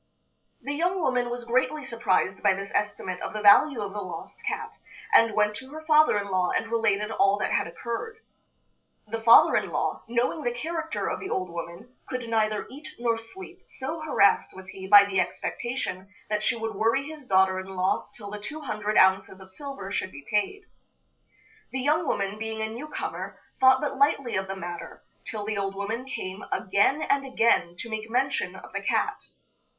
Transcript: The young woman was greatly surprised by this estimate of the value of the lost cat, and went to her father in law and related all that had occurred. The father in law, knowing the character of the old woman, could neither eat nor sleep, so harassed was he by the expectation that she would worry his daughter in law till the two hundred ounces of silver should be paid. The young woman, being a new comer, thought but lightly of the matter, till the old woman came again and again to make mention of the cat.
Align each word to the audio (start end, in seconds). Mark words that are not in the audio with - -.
The 0.63 0.73
young 0.73 0.99
woman 0.99 1.29
was 1.29 1.43
greatly 1.43 1.85
surprised 1.85 2.41
by 2.41 2.55
this 2.55 2.71
estimate 2.73 3.21
of 3.21 3.33
the 3.33 3.41
value 3.41 3.81
of 3.81 3.93
the 3.93 4.01
lost 4.01 4.41
cat, 4.47 4.73
and 5.13 5.35
went 5.35 5.55
to 5.57 5.69
her 5.69 5.85
father 5.85 6.17
in 6.17 6.29
law 6.31 6.49
and 6.49 6.71
related 6.71 7.11
all 7.11 7.37
that 7.37 7.51
had 7.51 7.67
occurred. 7.67 8.17
The 9.05 9.21
father 9.21 9.55
in 9.55 9.69
law, 9.69 10.01
knowing 10.07 10.41
the 10.41 10.51
character 10.53 11.07
of 11.07 11.19
the 11.19 11.29
old 11.29 11.51
woman, 11.51 11.93
could 12.09 12.27
neither 12.27 12.65
eat 12.71 12.87
nor 12.97 13.19
sleep, 13.19 13.61
so 13.67 13.99
harassed 13.99 14.55
was 14.55 14.69
he 14.69 14.87
by 14.87 15.05
the 15.05 15.19
expectation 15.19 16.09
that 16.31 16.41
she 16.41 16.55
would 16.55 16.73
worry 16.73 17.03
his 17.07 17.27
daughter 17.27 17.59
in 17.59 17.75
law 17.75 18.07
till 18.15 18.31
the 18.31 18.39
two 18.39 18.61
hundred 18.61 18.97
ounces 18.97 19.39
of 19.39 19.51
silver 19.51 19.91
should 19.91 20.11
be 20.11 20.25
paid. 20.31 20.63
The 21.71 21.79
young 21.79 22.07
woman, 22.07 22.39
being 22.39 22.63
a 22.63 22.69
new 22.73 22.87
comer, 22.87 23.39
thought 23.59 23.81
but 23.81 23.97
lightly 23.97 24.35
of 24.35 24.47
the 24.47 24.55
matter, 24.55 25.03
till 25.25 25.45
the 25.45 25.59
old 25.59 25.75
woman 25.75 26.05
came 26.05 26.43
again 26.51 27.03
and 27.03 27.23
again 27.23 27.75
to 27.77 27.89
make 27.91 28.09
mention 28.09 28.55
of 28.55 28.73
the 28.73 28.81
cat. 28.81 29.25